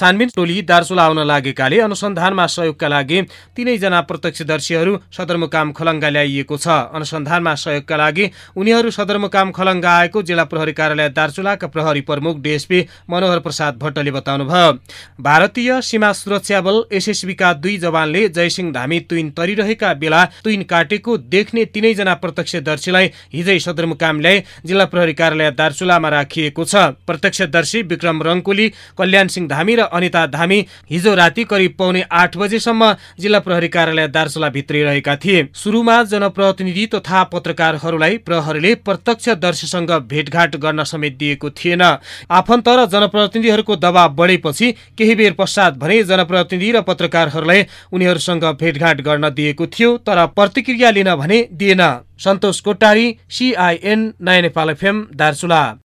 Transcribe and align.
छानबिन 0.00 0.28
टोली 0.36 0.60
दार्चुला 0.64 1.02
आउन 1.04 1.18
लागेकाले 1.26 1.78
अनुसन्धानमा 1.80 2.46
सहयोगका 2.48 2.88
लागि 2.88 3.20
तीनैजना 3.56 4.00
प्रत्यक्षदर्शीहरू 4.08 4.92
सदरमुकाम 5.12 5.72
खलङ्गा 5.76 6.08
ल्याइएको 6.08 6.56
छ। 6.56 6.68
अनुसन्धानमा 6.96 7.54
सहयोगका 7.54 7.96
लागि 7.96 8.30
उनीहरू 8.56 8.90
सदरमुकाम 8.90 9.50
खलङ्गा 9.52 9.92
आएको 9.94 10.22
जिल्ला 10.22 10.44
प्रहरी 10.48 10.72
कार्यालय 10.72 11.08
दार्चुलाका 11.10 11.66
प्रहरी 11.68 12.00
प्रमुख 12.08 12.40
डिएसपी 12.40 12.80
मनोहर 13.10 13.38
प्रसाद 13.40 13.76
भट्टले 13.76 14.10
बताउनुभयो। 14.10 14.72
भारतीय 15.20 15.70
सीमा 15.82 16.12
सुरक्षा 16.14 16.60
बल 16.60 16.80
एसएसबीका 16.92 17.52
दुई 17.60 17.76
जवानले 17.76 18.28
जयसिंह 18.30 18.72
धामी 18.72 19.00
तुइन 19.04 19.30
तरिरहेका 19.36 19.92
बेला 20.00 20.24
तुइन 20.40 20.62
काटेको 20.64 21.18
देख्ने 21.28 21.64
तीनैजना 21.66 22.14
प्रत्यक्षदर्शीलाई 22.24 23.12
हिजै 23.34 23.58
सदरमुकाम 23.60 24.20
ल्याई 24.20 24.42
जिल्ला 24.64 24.84
प्रहरी 24.86 25.14
कार्यालय 25.20 25.50
दार्चुलामा 25.60 26.08
राखिएको 26.08 26.64
छ। 26.64 26.96
प्रत्यक्षदर्शी 27.04 27.82
विक्रम 27.84 28.22
रङ्कुली 28.22 28.72
कल्याण 28.96 29.28
सिंह 29.28 29.48
धामी 29.48 29.76
र 29.76 29.88
अनिता 29.92 30.26
धामी 30.26 30.64
हिजो 30.90 31.14
राति 31.14 31.44
करिब 31.44 31.74
पौने 31.78 32.02
आठ 32.12 32.36
बजेसम्म 32.36 32.92
जिल्ला 33.20 33.38
प्रहरी 33.40 33.68
कार्यालय 33.68 34.08
दार्चुला 34.08 34.48
भित्रिरहेका 34.50 35.16
थिए। 35.16 35.48
सुरुमा 35.54 36.02
जनप्रतिनिधि 36.04 36.86
तथा 36.86 37.22
पत्रकारहरूलाई 37.24 38.16
प्रहरीले 38.20 38.74
प्रत्यक्षदर्शीसँग 38.76 39.90
भेटघाट 40.10 40.56
गर्न 40.56 40.84
समेत 40.84 41.16
दिएको 41.18 41.50
थिएन। 41.52 41.82
आफन्त 41.82 42.68
र 42.68 42.86
जनप्रतिनिधिहरूको 42.88 43.76
दबाव 43.76 44.14
बढेपछि 44.14 44.72
केही 44.98 45.14
बेर 45.14 45.32
पश्चात 45.38 45.78
भने 45.78 46.02
जनप्रतिनिधि 46.04 46.70
र 46.72 46.80
पत्रकारहरूलाई 46.82 47.66
उनीहरूसँग 47.92 48.44
भेटघाट 48.60 49.00
गर्न 49.00 49.28
दिएको 49.30 49.66
थियो 49.68 49.96
तर 49.98 50.26
प्रतिक्रिया 50.28 50.90
लिन 50.90 51.14
भने 51.16 51.48
दिएन। 51.52 51.82
सन्तोष 52.18 52.60
कोटारी 52.60 53.16
सिआइएन 53.30 54.12
नयाँ 54.20 54.42
नेपाल 54.42 54.70
एफएम 54.70 55.06
दार्चुला। 55.14 55.78